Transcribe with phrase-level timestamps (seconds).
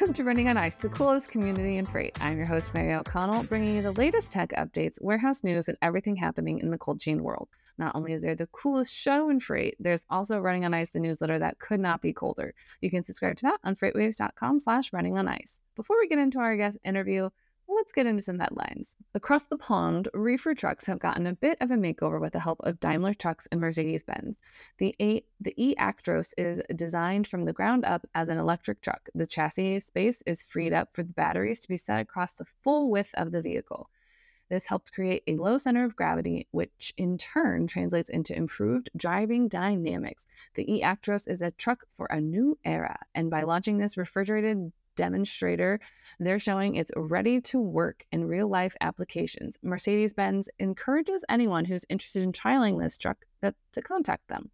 [0.00, 2.16] Welcome to Running on Ice, the coolest community in freight.
[2.22, 6.16] I'm your host, Mary O'Connell, bringing you the latest tech updates, warehouse news, and everything
[6.16, 7.50] happening in the cold chain world.
[7.76, 11.00] Not only is there the coolest show in freight, there's also Running on Ice, the
[11.00, 12.54] newsletter that could not be colder.
[12.80, 15.60] You can subscribe to that on freightwaves.com slash running on ice.
[15.76, 17.28] Before we get into our guest interview,
[17.74, 18.96] let's get into some headlines.
[19.14, 22.60] Across the pond, reefer trucks have gotten a bit of a makeover with the help
[22.64, 24.38] of Daimler Trucks and Mercedes-Benz.
[24.78, 29.08] The, a- the e-Actros is designed from the ground up as an electric truck.
[29.14, 32.90] The chassis space is freed up for the batteries to be set across the full
[32.90, 33.88] width of the vehicle.
[34.48, 39.46] This helped create a low center of gravity, which in turn translates into improved driving
[39.46, 40.26] dynamics.
[40.54, 45.80] The e-Actros is a truck for a new era, and by launching this refrigerated demonstrator.
[46.18, 49.56] They're showing it's ready to work in real life applications.
[49.62, 54.50] Mercedes Benz encourages anyone who's interested in trialing this truck that, to contact them.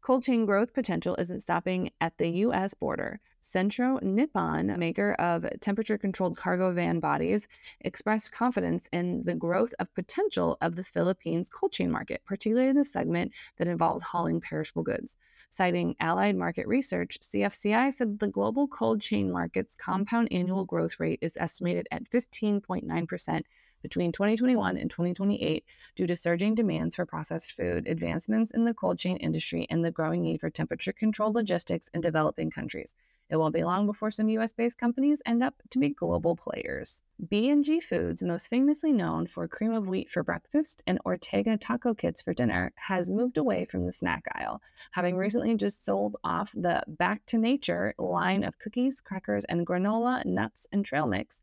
[0.00, 2.72] Cold chain growth potential isn't stopping at the U.S.
[2.72, 3.20] border.
[3.40, 7.46] Centro Nippon, maker of temperature controlled cargo van bodies,
[7.80, 12.84] expressed confidence in the growth of potential of the Philippines cold chain market, particularly the
[12.84, 15.16] segment that involves hauling perishable goods.
[15.50, 21.18] Citing Allied Market Research, CFCI said the global cold chain market's compound annual growth rate
[21.22, 23.42] is estimated at 15.9%
[23.82, 28.98] between 2021 and 2028 due to surging demands for processed food, advancements in the cold
[28.98, 32.94] chain industry, and the growing need for temperature controlled logistics in developing countries.
[33.30, 37.02] It won't be long before some US based companies end up to be global players.
[37.28, 42.22] B&G Foods, most famously known for cream of wheat for breakfast and Ortega taco kits
[42.22, 44.62] for dinner, has moved away from the snack aisle,
[44.92, 50.24] having recently just sold off the Back to Nature line of cookies, crackers, and granola,
[50.24, 51.42] nuts, and trail mix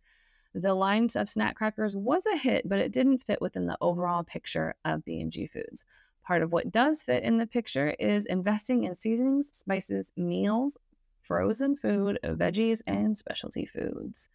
[0.56, 4.22] the lines of snack crackers was a hit, but it didn't fit within the overall
[4.22, 4.32] mm-hmm.
[4.32, 5.84] picture of B&G Foods.
[6.24, 10.78] Part of what does fit in the picture is investing in seasonings, spices, meals,
[11.22, 14.30] frozen food, veggies, and specialty foods.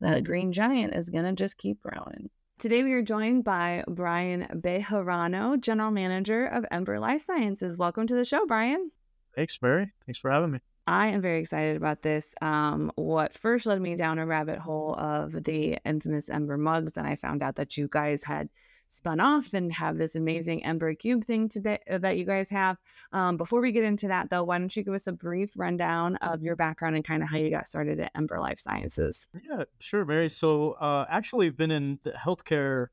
[0.00, 2.28] The green giant is going to just keep growing.
[2.58, 7.78] Today, we are joined by Brian Bejarano, General Manager of Ember Life Sciences.
[7.78, 8.90] Welcome to the show, Brian.
[9.34, 9.92] Thanks, Mary.
[10.06, 10.58] Thanks for having me.
[10.88, 12.34] I am very excited about this.
[12.40, 17.06] Um, what first led me down a rabbit hole of the infamous Ember mugs, and
[17.06, 18.48] I found out that you guys had
[18.86, 22.78] spun off and have this amazing Ember Cube thing today uh, that you guys have.
[23.12, 26.16] Um, before we get into that, though, why don't you give us a brief rundown
[26.16, 29.28] of your background and kind of how you got started at Ember Life Sciences?
[29.46, 30.30] Yeah, sure, Mary.
[30.30, 32.86] So, uh, actually, I've been in the healthcare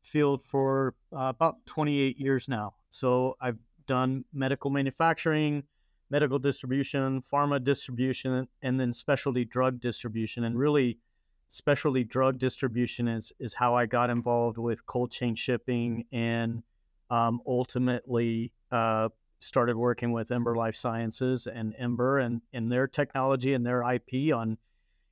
[0.00, 2.76] field for uh, about 28 years now.
[2.88, 5.64] So, I've done medical manufacturing
[6.12, 10.44] medical distribution, pharma distribution, and then specialty drug distribution.
[10.44, 10.98] And really,
[11.48, 16.62] specialty drug distribution is is how I got involved with cold chain shipping, and
[17.10, 19.08] um, ultimately uh,
[19.40, 24.34] started working with Ember Life Sciences and Ember and and their technology and their IP
[24.34, 24.58] on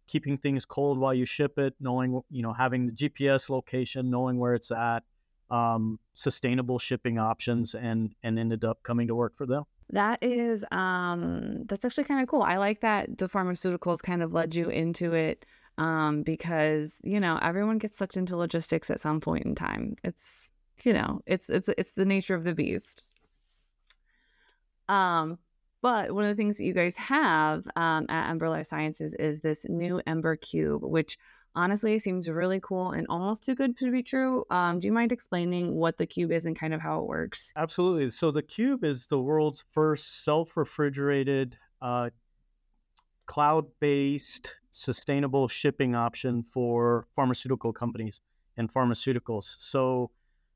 [0.06, 4.38] keeping things cold while you ship it, knowing you know having the GPS location, knowing
[4.38, 5.02] where it's at,
[5.50, 9.64] um, sustainable shipping options, and and ended up coming to work for them.
[9.92, 12.42] That is um that's actually kind of cool.
[12.42, 15.44] I like that the pharmaceuticals kind of led you into it
[15.78, 19.96] um because, you know, everyone gets sucked into logistics at some point in time.
[20.04, 20.50] It's,
[20.84, 23.02] you know, it's it's it's the nature of the beast.
[24.88, 25.38] Um
[25.82, 29.40] but one of the things that you guys have um, at Ember Life Sciences is
[29.40, 31.16] this new Ember Cube, which
[31.54, 34.44] honestly seems really cool and almost too good to be true.
[34.50, 37.52] Um, do you mind explaining what the cube is and kind of how it works?
[37.56, 38.10] Absolutely.
[38.10, 42.10] So the cube is the world's first self-refrigerated, uh,
[43.26, 48.20] cloud-based, sustainable shipping option for pharmaceutical companies
[48.56, 49.56] and pharmaceuticals.
[49.58, 50.10] So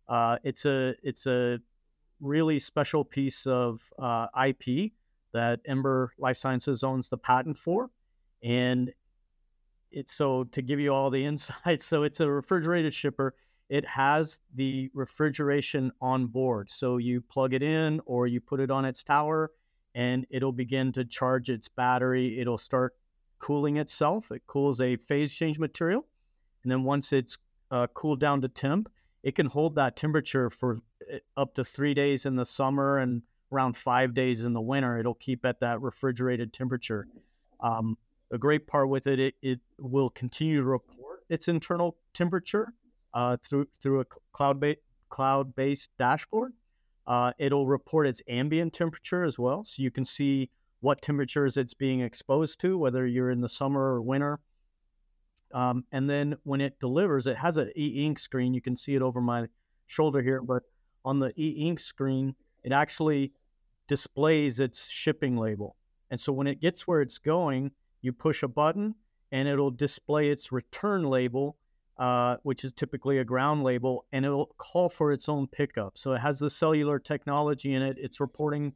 [0.09, 1.59] uh, it's a it's a
[2.21, 4.93] really special piece of uh, IP
[5.33, 7.91] that Ember Life Sciences owns the patent for,
[8.43, 8.93] and
[9.95, 11.87] it's so to give you all the insights.
[11.95, 13.35] So it's a refrigerated shipper.
[13.69, 16.69] It has the refrigeration on board.
[16.71, 19.53] So you plug it in or you put it on its tower
[19.95, 22.41] and it'll begin to charge its battery.
[22.41, 22.95] It'll start
[23.39, 24.33] cooling itself.
[24.33, 26.05] It cools a phase change material.
[26.63, 27.39] And then once it's
[27.71, 28.91] uh, cooled down to temp,
[29.23, 30.79] it can hold that temperature for
[31.11, 33.23] eh, up to three days in the summer and
[33.53, 34.99] around five days in the winter.
[34.99, 37.07] It'll keep at that refrigerated temperature.
[37.61, 37.97] Um,
[38.31, 42.73] the great part with it, it, it will continue to report its internal temperature
[43.13, 46.53] uh, through through a cloud based cloud based dashboard.
[47.07, 50.51] Uh, it'll report its ambient temperature as well, so you can see
[50.81, 54.41] what temperatures it's being exposed to, whether you're in the summer or winter.
[55.53, 58.55] Um, and then when it delivers, it has an e-ink screen.
[58.55, 59.47] You can see it over my
[59.87, 60.63] shoulder here, but
[61.05, 62.35] on the e-ink screen,
[62.65, 63.33] it actually
[63.87, 65.77] displays its shipping label.
[66.11, 67.71] And so when it gets where it's going,
[68.05, 68.95] You push a button,
[69.33, 71.57] and it'll display its return label,
[71.97, 75.97] uh, which is typically a ground label, and it'll call for its own pickup.
[75.97, 77.97] So it has the cellular technology in it.
[77.99, 78.75] It's reporting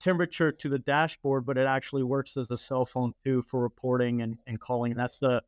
[0.00, 4.22] temperature to the dashboard, but it actually works as a cell phone too for reporting
[4.22, 4.90] and, and calling.
[4.90, 5.44] And that's the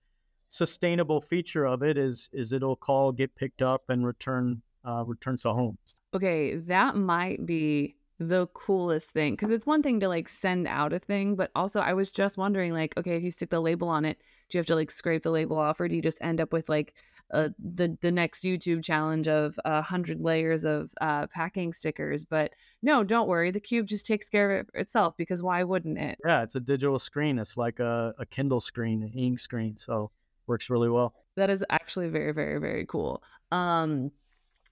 [0.49, 5.37] sustainable feature of it is is it'll call, get picked up, and return uh, return
[5.39, 5.77] to home.
[6.15, 10.93] Okay, that might be the coolest thing because it's one thing to like send out
[10.93, 13.89] a thing, but also I was just wondering like, okay, if you stick the label
[13.89, 14.19] on it,
[14.49, 16.53] do you have to like scrape the label off, or do you just end up
[16.53, 16.95] with like
[17.33, 22.25] uh, the the next YouTube challenge of a hundred layers of uh, packing stickers?
[22.25, 25.99] But no, don't worry, the cube just takes care of it itself because why wouldn't
[25.99, 26.19] it?
[26.25, 27.39] Yeah, it's a digital screen.
[27.39, 30.11] It's like a, a Kindle screen, an ink screen, so
[30.49, 31.15] works really well.
[31.37, 33.23] That is actually very very very cool.
[33.53, 34.11] Um,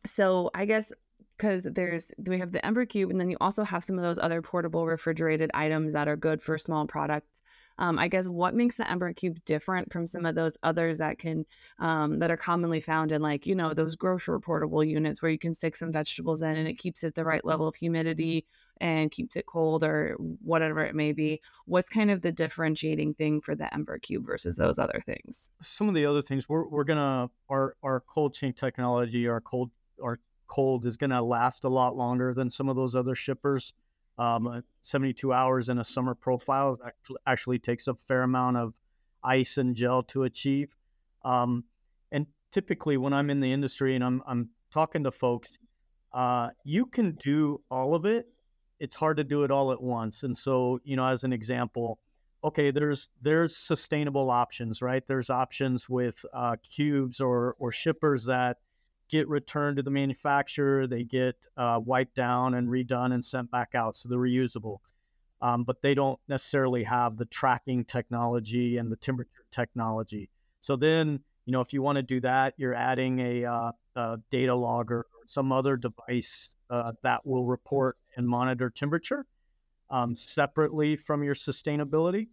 [0.04, 0.92] so I guess
[1.36, 4.18] because there's we have the Ember Cube, and then you also have some of those
[4.18, 7.42] other portable refrigerated items that are good for small products.
[7.78, 11.18] Um, I guess what makes the Ember Cube different from some of those others that
[11.18, 11.44] can
[11.78, 15.38] um, that are commonly found in like you know those grocery portable units where you
[15.38, 18.46] can stick some vegetables in and it keeps it the right level of humidity
[18.80, 21.40] and keeps it cold or whatever it may be.
[21.66, 25.50] What's kind of the differentiating thing for the Ember Cube versus those other things?
[25.62, 29.70] Some of the other things we're we're gonna our our cold chain technology, our cold
[30.02, 33.72] our cold is going to last a lot longer than some of those other shippers.
[34.18, 36.78] Um, uh, 72 hours in a summer profile
[37.26, 38.74] actually takes a fair amount of
[39.22, 40.74] ice and gel to achieve.
[41.24, 41.64] Um,
[42.12, 45.58] and typically, when I'm in the industry and I'm, I'm talking to folks,
[46.12, 48.26] uh, you can do all of it.
[48.78, 50.22] It's hard to do it all at once.
[50.22, 51.98] And so, you know, as an example,
[52.44, 55.06] okay, there's there's sustainable options, right?
[55.06, 58.58] There's options with uh, cubes or or shippers that
[59.08, 60.86] get returned to the manufacturer.
[60.86, 64.78] They get uh, wiped down and redone and sent back out, so they're reusable.
[65.42, 70.30] Um, but they don't necessarily have the tracking technology and the temperature technology.
[70.60, 74.18] So then, you know, if you want to do that, you're adding a, uh, a
[74.30, 79.26] data logger or some other device uh, that will report and monitor temperature
[79.90, 82.28] um, separately from your sustainability.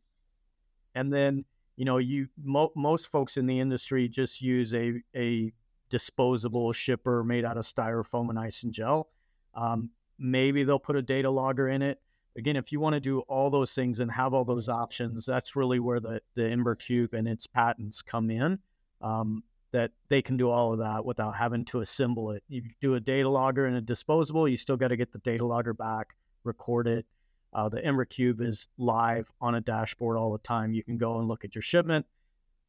[0.95, 1.45] And then,
[1.75, 5.51] you know, you mo- most folks in the industry just use a a
[5.93, 9.09] disposable shipper made out of styrofoam and ice and gel.
[9.53, 12.01] Um, maybe they'll put a data logger in it.
[12.35, 15.55] Again, if you want to do all those things and have all those options, that's
[15.55, 18.57] really where the, the Ember Cube and its patents come in.
[19.01, 22.43] Um, that they can do all of that without having to assemble it.
[22.47, 25.45] You do a data logger and a disposable, you still got to get the data
[25.45, 27.05] logger back, record it.
[27.53, 30.73] Uh, the Ember Cube is live on a dashboard all the time.
[30.73, 32.05] You can go and look at your shipment,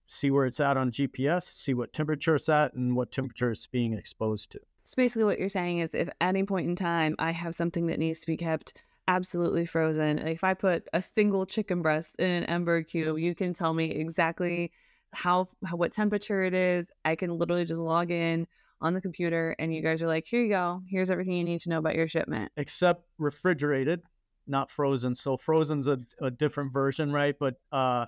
[0.07, 3.67] see where it's at on GPS, see what temperature it's at, and what temperature it's
[3.67, 4.61] being exposed to.
[4.85, 7.87] So basically, what you're saying is, if at any point in time I have something
[7.87, 8.75] that needs to be kept
[9.09, 13.35] absolutely frozen, like if I put a single chicken breast in an Ember cube, you
[13.35, 14.73] can tell me exactly
[15.13, 16.91] how, how what temperature it is.
[17.05, 18.47] I can literally just log in
[18.81, 20.83] on the computer, and you guys are like, "Here you go.
[20.87, 24.03] Here's everything you need to know about your shipment." Except refrigerated,
[24.47, 25.15] not frozen.
[25.15, 27.35] So frozen's a, a different version, right?
[27.39, 28.07] But uh,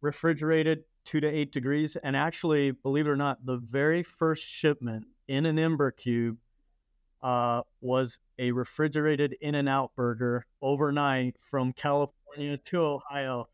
[0.00, 1.96] refrigerated two to eight degrees.
[1.96, 6.36] And actually, believe it or not, the very first shipment in an Ember Cube
[7.22, 13.48] uh, was a refrigerated In and Out burger overnight from California to Ohio.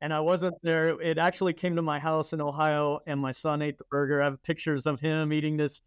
[0.00, 1.00] And I wasn't there.
[1.00, 4.22] It actually came to my house in Ohio, and my son ate the burger.
[4.22, 5.80] I have pictures of him eating this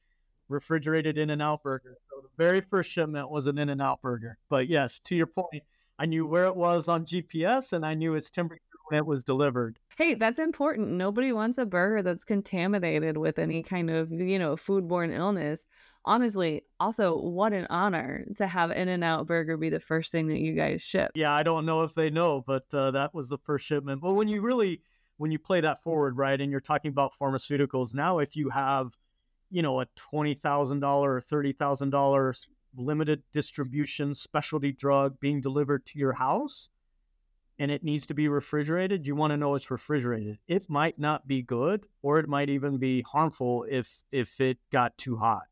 [0.50, 1.96] refrigerated In and Out burger.
[2.10, 4.38] So the very first shipment was an In and Out burger.
[4.50, 5.64] But yes, to your point,
[5.98, 9.24] I knew where it was on GPS and I knew its temperature when it was
[9.24, 9.80] delivered.
[9.98, 10.90] Hey, that's important.
[10.90, 15.66] Nobody wants a burger that's contaminated with any kind of, you know, foodborne illness.
[16.04, 20.28] Honestly, also, what an honor to have In N Out Burger be the first thing
[20.28, 21.12] that you guys ship.
[21.16, 24.02] Yeah, I don't know if they know, but uh, that was the first shipment.
[24.02, 24.82] But when you really,
[25.18, 28.98] when you play that forward, right, and you're talking about pharmaceuticals, now if you have,
[29.52, 32.46] you know, a $20,000 or $30,000
[32.76, 36.70] limited distribution specialty drug being delivered to your house,
[37.62, 40.40] and it needs to be refrigerated, you want to know it's refrigerated.
[40.48, 44.98] It might not be good, or it might even be harmful if if it got
[44.98, 45.44] too hot.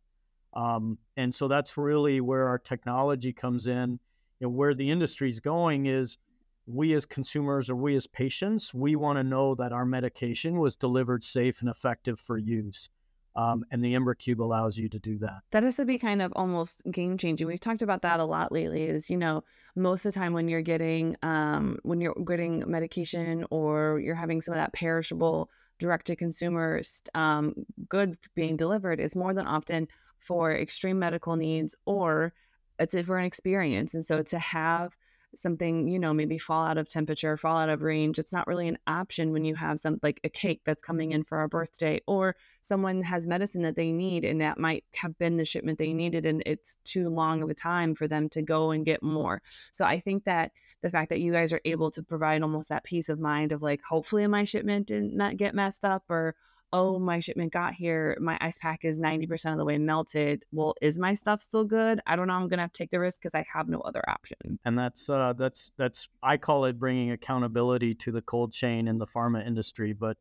[0.55, 3.99] Um, and so that's really where our technology comes in.
[4.41, 6.17] Know, where the industry is going is
[6.65, 10.75] we as consumers or we as patients, we want to know that our medication was
[10.75, 12.89] delivered safe and effective for use.
[13.35, 15.41] Um, and the Ember Cube allows you to do that.
[15.51, 17.47] That has to be kind of almost game changing.
[17.47, 18.83] We've talked about that a lot lately.
[18.83, 19.43] Is you know
[19.75, 24.41] most of the time when you're getting um, when you're getting medication or you're having
[24.41, 26.81] some of that perishable direct to consumer
[27.13, 27.53] um,
[27.87, 29.87] goods being delivered, it's more than often
[30.19, 32.33] for extreme medical needs or
[32.79, 33.93] it's for an experience.
[33.93, 34.95] And so to have
[35.35, 38.19] something, you know, maybe fall out of temperature, fall out of range.
[38.19, 41.21] It's not really an option when you have some like a cake that's coming in
[41.21, 41.27] mm-hmm.
[41.27, 45.37] for a birthday or someone has medicine that they need and that might have been
[45.37, 48.71] the shipment they needed and it's too long of a time for them to go
[48.71, 49.41] and get more.
[49.71, 52.83] So I think that the fact that you guys are able to provide almost that
[52.83, 56.35] peace of mind of like hopefully my shipment didn't get messed up or
[56.71, 60.45] oh, my shipment got here, my ice pack is 90% of the way melted.
[60.51, 61.99] Well, is my stuff still good?
[62.05, 62.33] I don't know.
[62.33, 64.59] I'm going to have to take the risk because I have no other option.
[64.65, 68.97] And that's, uh, that's, that's, I call it bringing accountability to the cold chain in
[68.97, 70.17] the pharma industry, but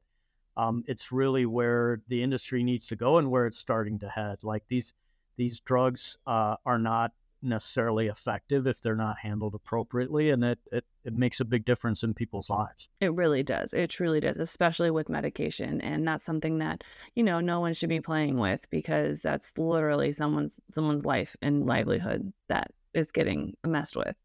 [0.56, 4.38] um, it's really where the industry needs to go and where it's starting to head.
[4.42, 4.94] Like these,
[5.36, 10.84] these drugs uh, are not necessarily effective if they're not handled appropriately and it, it
[11.04, 12.88] it makes a big difference in people's lives.
[13.00, 13.72] It really does.
[13.72, 17.88] It truly does especially with medication and that's something that you know no one should
[17.88, 23.96] be playing with because that's literally someone's someone's life and livelihood that is getting messed
[23.96, 24.16] with.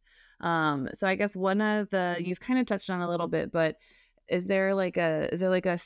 [0.41, 3.51] Um so i guess one of the you've kind of touched on a little bit
[3.51, 3.77] but
[4.33, 5.77] is there like a is there like a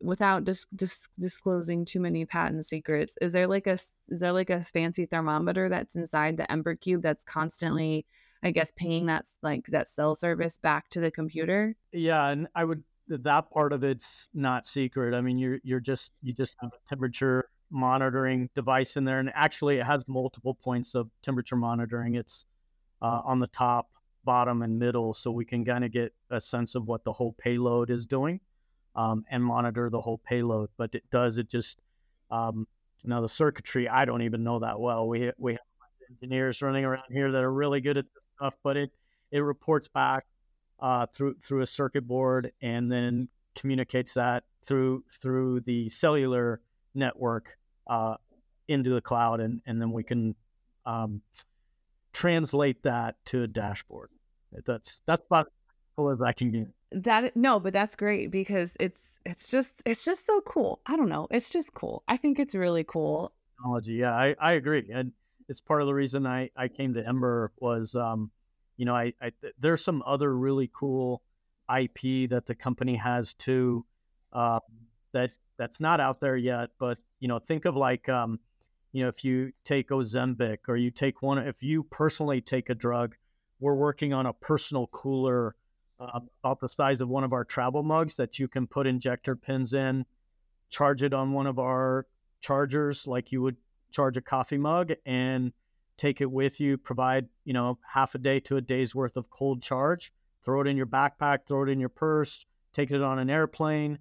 [0.00, 4.50] without dis, dis, disclosing too many patent secrets is there like a is there like
[4.50, 8.04] a fancy thermometer that's inside the ember cube that's constantly
[8.42, 11.74] i guess pinging that like that cell service back to the computer?
[11.92, 15.14] Yeah and i would that part of it's not secret.
[15.14, 19.30] I mean you're you're just you just have a temperature monitoring device in there and
[19.34, 22.14] actually it has multiple points of temperature monitoring.
[22.14, 22.44] It's
[23.02, 23.88] uh, on the top
[24.26, 27.32] bottom and middle so we can kind of get a sense of what the whole
[27.38, 28.40] payload is doing
[28.94, 30.68] um, and monitor the whole payload.
[30.76, 31.78] But it does, it just,
[32.30, 32.66] um,
[33.02, 35.08] you know, the circuitry, I don't even know that well.
[35.08, 35.60] We, we have
[36.10, 38.90] engineers running around here that are really good at this stuff, but it,
[39.30, 40.26] it reports back
[40.80, 46.60] uh, through, through a circuit board and then communicates that through, through the cellular
[46.94, 47.56] network
[47.86, 48.16] uh,
[48.68, 49.40] into the cloud.
[49.40, 50.34] And, and then we can
[50.84, 51.22] um,
[52.12, 54.10] translate that to a dashboard.
[54.64, 55.48] That's that's about
[56.12, 56.68] as I can get.
[56.92, 60.80] That no, but that's great because it's it's just it's just so cool.
[60.86, 62.04] I don't know, it's just cool.
[62.06, 63.32] I think it's really cool.
[63.56, 65.12] Technology, yeah, I, I agree, and
[65.48, 68.30] it's part of the reason I I came to Ember was, um,
[68.76, 71.22] you know, I, I there's some other really cool
[71.74, 73.84] IP that the company has too,
[74.32, 74.60] uh,
[75.12, 76.70] that that's not out there yet.
[76.78, 78.38] But you know, think of like, um,
[78.92, 82.74] you know, if you take Ozempic or you take one, if you personally take a
[82.74, 83.16] drug
[83.60, 85.54] we're working on a personal cooler
[85.98, 89.34] uh, about the size of one of our travel mugs that you can put injector
[89.34, 90.04] pens in,
[90.68, 92.06] charge it on one of our
[92.40, 93.56] chargers like you would
[93.90, 95.52] charge a coffee mug, and
[95.96, 96.76] take it with you.
[96.76, 100.12] Provide you know half a day to a day's worth of cold charge.
[100.44, 103.98] Throw it in your backpack, throw it in your purse, take it on an airplane,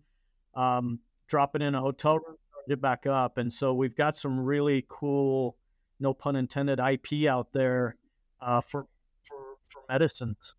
[0.53, 3.37] um, drop it in a hotel room, charge it back up.
[3.37, 5.57] And so we've got some really cool,
[5.99, 7.95] no pun intended, IP out there
[8.41, 8.85] uh, for
[9.67, 10.53] for medicines.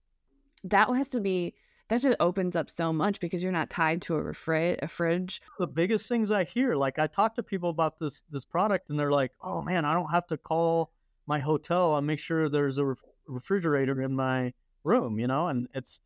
[0.65, 1.55] That has to be
[1.89, 5.41] that just opens up so much because you're not tied to a refri- a fridge.
[5.59, 8.99] The biggest things I hear, like I talk to people about this this product, and
[8.99, 10.91] they're like, "Oh man, I don't have to call
[11.27, 15.49] my hotel and make sure there's a ref- refrigerator in my room," you know.
[15.49, 16.01] And it's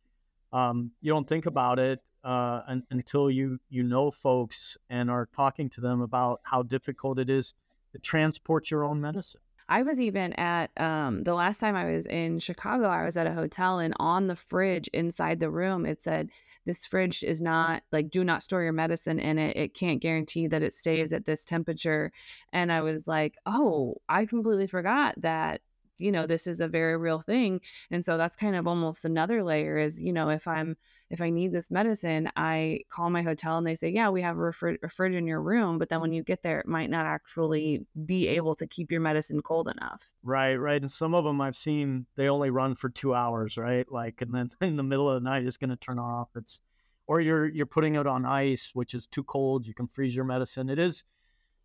[0.53, 5.27] um, you don't think about it uh, un- until you you know folks and are
[5.35, 7.53] talking to them about how difficult it is
[7.93, 9.41] to transport your own medicine.
[9.71, 13.25] I was even at um, the last time I was in Chicago, I was at
[13.25, 16.29] a hotel and on the fridge inside the room, it said,
[16.65, 19.55] This fridge is not like, do not store your medicine in it.
[19.55, 22.11] It can't guarantee that it stays at this temperature.
[22.51, 25.61] And I was like, Oh, I completely forgot that
[26.01, 29.43] you know this is a very real thing and so that's kind of almost another
[29.43, 30.75] layer is you know if i'm
[31.09, 34.37] if i need this medicine i call my hotel and they say yeah we have
[34.37, 36.89] a, refri- a fridge in your room but then when you get there it might
[36.89, 40.11] not actually be able to keep your medicine cold enough.
[40.23, 43.89] Right right and some of them i've seen they only run for two hours right
[43.91, 46.61] like and then in the middle of the night it's going to turn off it's
[47.07, 50.25] or you're you're putting it on ice which is too cold you can freeze your
[50.25, 51.03] medicine it is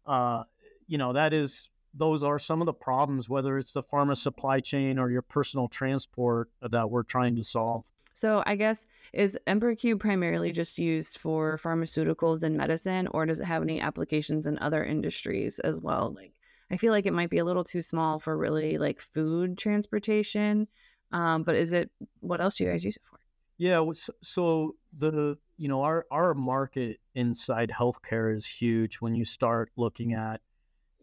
[0.07, 0.43] uh
[0.87, 4.61] you know that is those are some of the problems, whether it's the pharma supply
[4.61, 7.85] chain or your personal transport that we're trying to solve.
[8.13, 13.45] So I guess is EmberCube primarily just used for pharmaceuticals and medicine, or does it
[13.45, 16.15] have any applications in other industries as well?
[16.17, 16.33] Like
[16.71, 20.67] I feel like it might be a little too small for really like food transportation.
[21.13, 23.21] Um, but is it what else do you guys use it for?
[23.59, 23.85] Yeah,
[24.23, 30.15] so the you know our our market inside healthcare is huge when you start looking
[30.15, 30.41] at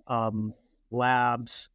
[0.07, 0.53] um,
[0.93, 1.69] labs,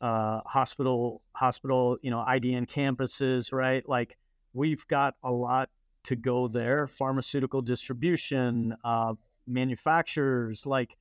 [0.00, 3.88] uh, hospital, hospital, you know, IDN campuses, right?
[3.88, 4.16] Like
[4.52, 5.70] we've got a lot
[6.04, 6.86] to go there.
[6.86, 9.14] Pharmaceutical distribution, uh,
[9.46, 10.96] manufacturers, like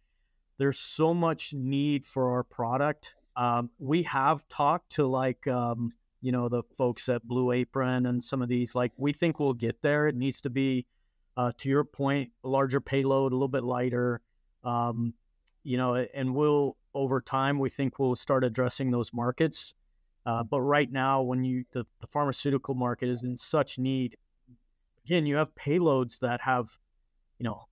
[0.57, 3.15] there's so much need for our product.
[3.35, 8.23] Um, we have talked to like um, you know, the folks at Blue Apron and
[8.23, 8.75] some of these.
[8.75, 10.07] Like, we think we'll get there.
[10.07, 10.85] It needs to be,
[11.35, 14.21] uh, to your point, a larger payload, a little bit lighter.
[14.63, 15.15] Um,
[15.63, 19.73] you know, and we'll over time we think we'll start addressing those markets.
[20.25, 24.17] Uh, but right now, when you the, the pharmaceutical market is in such need,
[25.05, 26.77] again, you have payloads that have,
[27.39, 27.63] you know,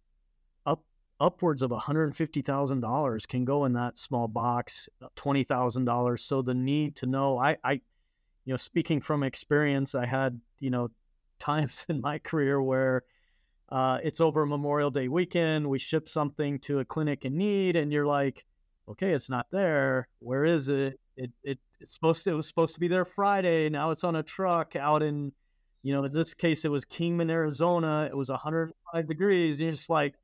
[0.66, 0.84] up
[1.20, 6.20] upwards of $150,000 can go in that small box, $20,000.
[6.20, 7.74] So the need to know, I, I,
[8.46, 10.90] you know, speaking from experience, I had, you know,
[11.40, 13.04] times in my career where
[13.70, 15.70] uh, it's over Memorial Day weekend.
[15.70, 18.44] We ship something to a clinic in need, and you're like,
[18.90, 20.08] okay, it's not there.
[20.20, 21.00] Where is it?
[21.16, 23.70] It, it it's supposed to, it was supposed to be there Friday.
[23.70, 25.32] Now it's on a truck out in,
[25.84, 28.08] you know, in this case it was Kingman, Arizona.
[28.10, 29.56] It was 105 degrees.
[29.56, 30.16] And you're just like,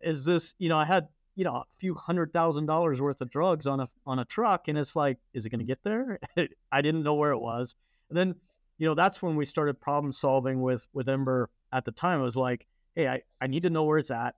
[0.00, 0.54] is this?
[0.58, 3.80] You know, I had you know a few hundred thousand dollars worth of drugs on
[3.80, 6.18] a on a truck, and it's like, is it going to get there?
[6.72, 7.76] I didn't know where it was.
[8.10, 8.34] And then,
[8.78, 11.48] you know, that's when we started problem solving with with Ember.
[11.72, 14.34] At the time, it was like, hey, I, I need to know where it's at,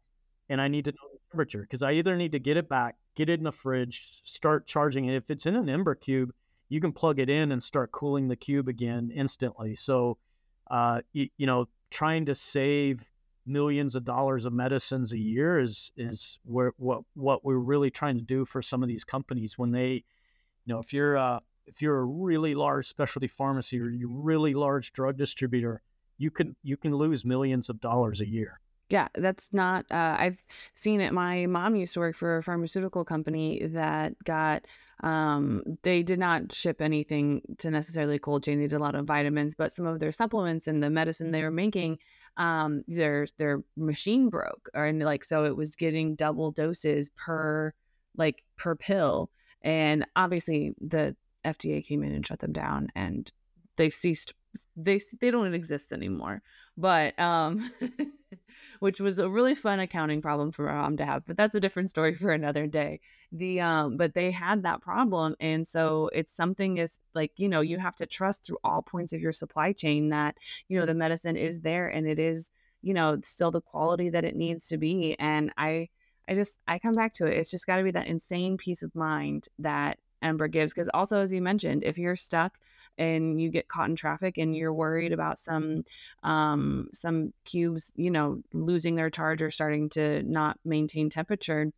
[0.49, 3.29] and I need to know temperature because I either need to get it back, get
[3.29, 5.15] it in the fridge, start charging it.
[5.15, 6.33] If it's in an Ember cube,
[6.69, 9.75] you can plug it in and start cooling the cube again instantly.
[9.75, 10.19] So,
[10.71, 13.05] uh, you, you know, trying to save
[13.47, 18.17] millions of dollars of medicines a year is is where what what we're really trying
[18.17, 19.93] to do for some of these companies when they,
[20.65, 24.15] you know, if you're uh, if you're a really large specialty pharmacy or you're a
[24.15, 25.83] really large drug distributor,
[26.19, 28.61] you can you can lose millions of dollars a year.
[28.91, 29.87] Yeah, that's not.
[29.89, 30.43] Uh, I've
[30.75, 31.13] seen it.
[31.13, 34.67] My mom used to work for a pharmaceutical company that got.
[35.03, 38.59] Um, they did not ship anything to necessarily cold chain.
[38.59, 41.43] They did a lot of vitamins, but some of their supplements and the medicine they
[41.43, 41.99] were making,
[42.37, 47.73] um, their their machine broke, or and like so it was getting double doses per
[48.17, 49.31] like per pill,
[49.63, 53.31] and obviously the FDA came in and shut them down, and
[53.77, 54.35] they ceased.
[54.77, 56.43] They they don't exist anymore,
[56.77, 57.71] but um.
[58.81, 61.25] which was a really fun accounting problem for my mom to have.
[61.27, 63.01] But that's a different story for another day.
[63.33, 67.61] The um, but they had that problem, and so it's something is like you know
[67.61, 70.37] you have to trust through all points of your supply chain that
[70.69, 72.51] you know the medicine is there and it is
[72.83, 75.17] you know still the quality that it needs to be.
[75.19, 75.89] And I
[76.29, 77.37] I just I come back to it.
[77.37, 80.73] It's just got to be that insane peace of mind that Ember gives.
[80.73, 82.59] Because also, as you mentioned, if you're stuck
[82.99, 85.85] and you get caught in traffic and you're worried about some
[86.23, 91.73] um, some cubes, you know, losing their charge or starting to not maintain temperature,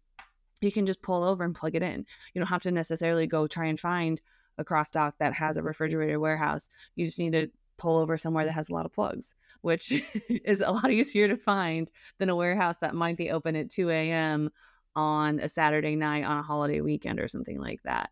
[0.60, 2.06] you can just pull over and plug it in.
[2.34, 4.20] You don't have to necessarily go try and find
[4.58, 6.68] a cross dock that has a refrigerated warehouse.
[6.94, 10.60] You just need to pull over somewhere that has a lot of plugs, which is
[10.60, 14.50] a lot easier to find than a warehouse that might be open at 2 a.m.
[14.94, 18.10] on a Saturday night on a holiday weekend or something like that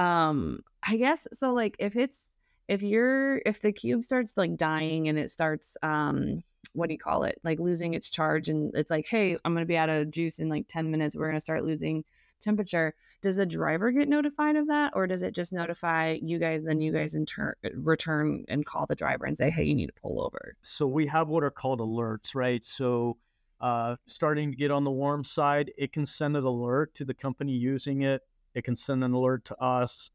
[0.00, 2.32] um i guess so like if it's
[2.68, 6.98] if you're if the cube starts like dying and it starts um what do you
[6.98, 7.40] call it?
[7.42, 10.38] Like losing its charge and it's like hey i'm going to be out of juice
[10.38, 11.16] in like 10 minutes.
[11.16, 12.04] We're going to start losing
[12.40, 12.94] temperature.
[13.22, 16.80] Does the driver get notified of that or does it just notify you guys then
[16.80, 20.00] you guys in turn return and call the driver and say hey you need to
[20.00, 20.56] pull over.
[20.62, 22.64] So we have what are called alerts right?
[22.64, 23.16] So
[23.60, 27.12] uh, starting to get on the warm side it can send an alert to the
[27.12, 28.22] company using it
[28.54, 30.10] it can send an alert to us.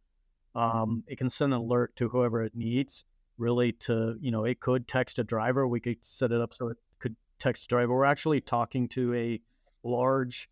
[0.54, 3.04] Um, it can send an alert to whoever it needs.
[3.38, 5.68] Really, to you know, it could text a driver.
[5.68, 7.94] We could set it up so it could text a driver.
[7.94, 9.42] We're actually talking to a
[9.84, 10.50] large,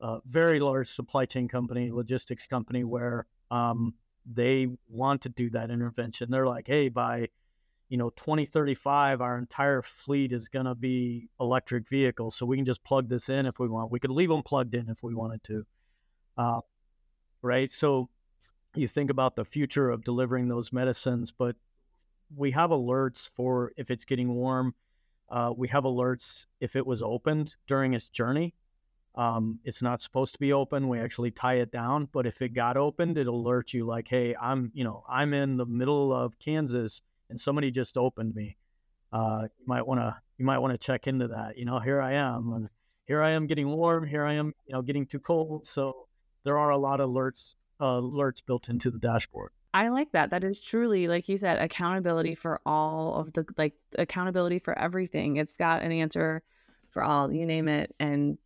[0.00, 3.94] uh, very large supply chain company, logistics company, where um,
[4.26, 6.30] they want to do that intervention.
[6.30, 7.28] They're like, hey, by
[7.88, 12.64] you know 2035 our entire fleet is going to be electric vehicles so we can
[12.64, 15.14] just plug this in if we want we could leave them plugged in if we
[15.14, 15.64] wanted to
[16.38, 16.60] uh,
[17.44, 17.70] right?
[17.70, 18.08] So
[18.74, 21.54] you think about the future of delivering those medicines, but
[22.34, 24.74] we have alerts for if it's getting warm.
[25.30, 28.54] Uh, we have alerts if it was opened during its journey.
[29.14, 30.88] Um, it's not supposed to be open.
[30.88, 34.34] We actually tie it down, but if it got opened, it alert you like, "Hey,
[34.40, 38.56] I'm, you know, I'm in the middle of Kansas, and somebody just opened me.
[39.12, 41.56] Uh, you might want to, you might want to check into that.
[41.56, 42.68] You know, here I am, and
[43.06, 44.04] here I am getting warm.
[44.04, 45.64] Here I am, you know, getting too cold.
[45.64, 46.03] So
[46.44, 49.50] there are a lot of alerts uh, alerts built into the dashboard.
[49.72, 50.30] I like that.
[50.30, 55.36] That is truly, like you said, accountability for all of the like accountability for everything.
[55.36, 56.42] It's got an answer
[56.90, 58.38] for all, you name it, and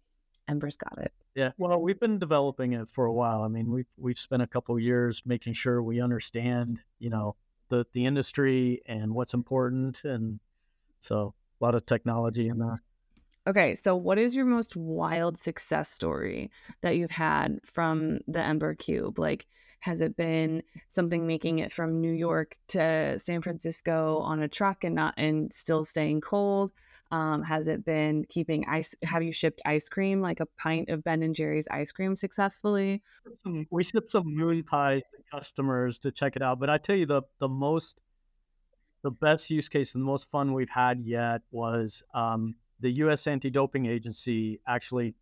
[0.49, 1.13] Ember's got it.
[1.35, 1.53] Yeah.
[1.59, 3.43] Well, we've been developing it for a while.
[3.43, 7.37] I mean, we've we've spent a couple years making sure we understand, you know,
[7.69, 10.41] the the industry and what's important, and
[11.01, 12.83] so a lot of technology in there.
[13.49, 16.51] Okay, so what is your most wild success story
[16.83, 19.19] that you've had from the Ember Cube?
[19.19, 19.47] Like,
[19.81, 24.85] has it been something making it from New York to San Francisco on a truck
[24.85, 26.73] and not and still staying cold?
[27.11, 28.95] Um, has it been keeping ice?
[29.03, 33.01] Have you shipped ice cream, like a pint of Ben and Jerry's ice cream, successfully?
[33.71, 36.61] We shipped some moon pies to customers to check it out.
[36.61, 38.03] But I tell you, the the most,
[39.03, 43.27] the best use case and the most fun we've had yet was um, the U.S.
[43.27, 45.15] Anti-Doping Agency actually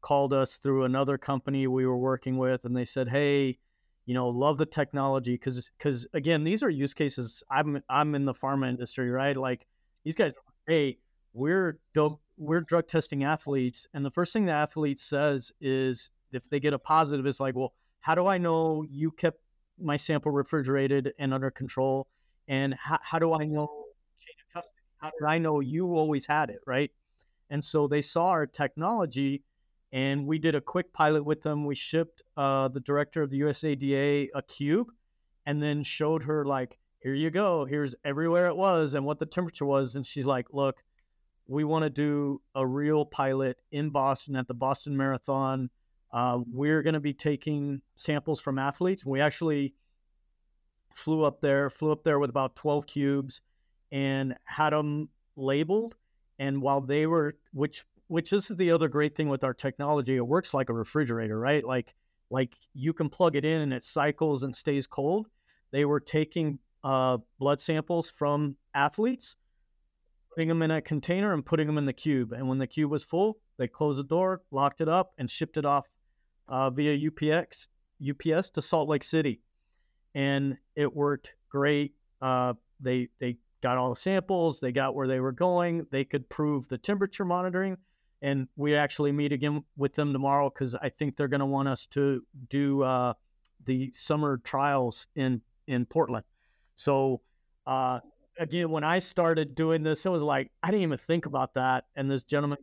[0.00, 3.58] called us through another company we were working with, and they said, "Hey,
[4.06, 7.42] you know, love the technology because because again, these are use cases.
[7.50, 9.36] I'm I'm in the pharma industry, right?
[9.36, 9.66] Like
[10.02, 10.34] these guys,
[10.66, 10.98] hey,
[11.34, 16.48] we're dope, we're drug testing athletes, and the first thing the athlete says is if
[16.48, 19.40] they get a positive, is like, well, how do I know you kept
[19.78, 22.08] my sample refrigerated and under control,
[22.48, 23.87] and how, how do I know?
[24.98, 26.90] How do I know you always had it, right?
[27.50, 29.42] And so they saw our technology,
[29.92, 31.64] and we did a quick pilot with them.
[31.64, 34.88] We shipped uh, the director of the USADA a cube,
[35.46, 39.26] and then showed her like, here you go, here's everywhere it was and what the
[39.26, 40.82] temperature was, and she's like, look
[41.48, 45.70] we want to do a real pilot in Boston at the Boston Marathon.
[46.12, 49.04] Uh, we're going to be taking samples from athletes.
[49.04, 49.74] We actually
[50.94, 53.40] flew up there, flew up there with about 12 cubes
[53.92, 55.96] and had them labeled.
[56.38, 60.16] And while they were, which, which this is the other great thing with our technology,
[60.16, 61.64] it works like a refrigerator, right?
[61.64, 61.94] Like,
[62.30, 65.28] like you can plug it in and it cycles and stays cold.
[65.70, 69.36] They were taking uh, blood samples from athletes
[70.38, 72.30] putting them in a container and putting them in the cube.
[72.30, 75.56] And when the cube was full, they closed the door, locked it up, and shipped
[75.56, 75.84] it off
[76.46, 77.66] uh, via UPX
[78.08, 79.40] UPS to Salt Lake City.
[80.14, 81.94] And it worked great.
[82.22, 84.60] Uh, they they got all the samples.
[84.60, 85.86] They got where they were going.
[85.90, 87.76] They could prove the temperature monitoring.
[88.20, 91.68] And we actually meet again with them tomorrow because I think they're going to want
[91.68, 93.14] us to do uh,
[93.64, 96.24] the summer trials in in Portland.
[96.74, 97.20] So
[97.66, 98.00] uh,
[98.38, 101.84] again, when I started doing this, it was like I didn't even think about that.
[101.94, 102.58] And this gentleman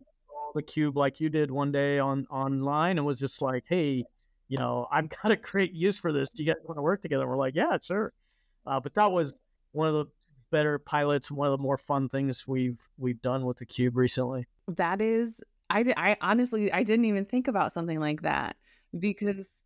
[0.55, 4.03] the cube like you did one day on online and was just like, "Hey,
[4.47, 6.29] you know, I've got a great use for this.
[6.29, 8.13] Do you guys want to work together?" And we're like, "Yeah, sure."
[8.65, 9.37] Uh, but that was
[9.73, 10.05] one of the
[10.51, 14.45] better pilots one of the more fun things we've we've done with the cube recently.
[14.67, 18.55] That is, I I honestly I didn't even think about something like that
[18.97, 19.61] because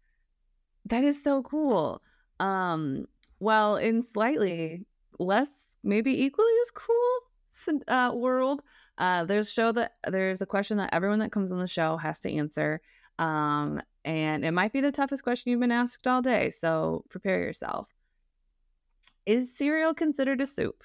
[0.85, 2.01] that is so cool.
[2.39, 3.05] Um,
[3.39, 4.85] well, in slightly
[5.19, 7.19] less, maybe equally as cool
[7.87, 8.61] uh, world.
[8.97, 12.19] Uh, there's show that there's a question that everyone that comes on the show has
[12.21, 12.81] to answer.
[13.17, 16.49] Um, and it might be the toughest question you've been asked all day.
[16.49, 17.87] So prepare yourself.
[19.29, 20.83] Is cereal considered a soup?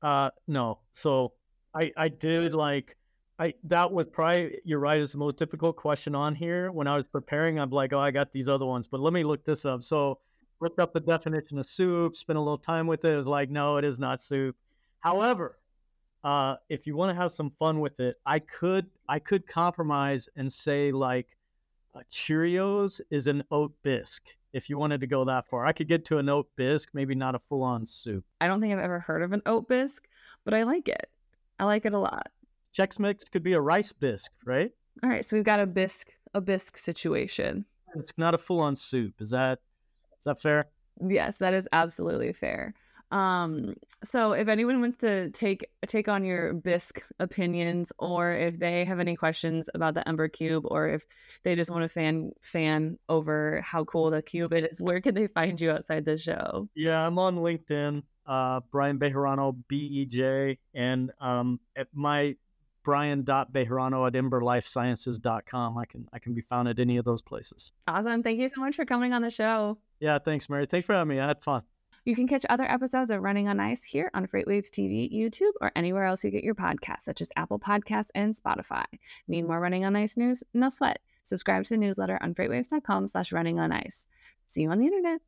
[0.00, 0.78] Uh, no.
[0.94, 1.34] So
[1.74, 2.96] I, I did like,
[3.38, 6.72] I, that was probably, you're right, is the most difficult question on here.
[6.72, 9.22] When I was preparing, I'm like, oh, I got these other ones, but let me
[9.22, 9.84] look this up.
[9.84, 10.18] So
[10.62, 13.12] looked up the definition of soup, spent a little time with it.
[13.12, 14.56] It was like, no, it is not soup.
[15.00, 15.58] However,
[16.24, 20.26] uh, if you want to have some fun with it, I could I could compromise
[20.36, 21.36] and say like
[21.94, 24.36] uh, Cheerios is an oat bisque.
[24.52, 27.14] If you wanted to go that far, I could get to an oat bisque, maybe
[27.14, 28.24] not a full on soup.
[28.40, 30.06] I don't think I've ever heard of an oat bisque,
[30.44, 31.10] but I like it.
[31.58, 32.28] I like it a lot.
[32.76, 34.70] Chex Mix could be a rice bisque, right?
[35.02, 37.64] All right, so we've got a bisque a bisque situation.
[37.94, 39.20] It's not a full on soup.
[39.20, 39.58] Is that
[40.18, 40.66] is that fair?
[41.06, 42.74] Yes, that is absolutely fair.
[43.12, 48.84] Um, so if anyone wants to take take on your bisque opinions, or if they
[48.84, 51.06] have any questions about the Ember Cube, or if
[51.44, 55.26] they just want to fan fan over how cool the cube is, where can they
[55.26, 56.68] find you outside the show?
[56.74, 62.36] Yeah, I'm on LinkedIn, uh, Brian Bejarano, B E J, and um, at my
[62.82, 65.78] brian.bejarano at emberlifesciences.com.
[65.78, 67.72] I can I can be found at any of those places.
[67.86, 68.22] Awesome.
[68.22, 69.78] Thank you so much for coming on the show.
[70.00, 70.66] Yeah, thanks, Mary.
[70.66, 71.20] Thanks for having me.
[71.20, 71.62] I had fun.
[72.04, 75.70] You can catch other episodes of Running on Ice here on FreightWaves TV, YouTube, or
[75.76, 78.84] anywhere else you get your podcasts, such as Apple Podcasts and Spotify.
[79.28, 80.42] Need more Running on Ice news?
[80.52, 80.98] No sweat.
[81.22, 84.08] Subscribe to the newsletter on freightwaves.com slash running on ice.
[84.42, 85.20] See you on the internet.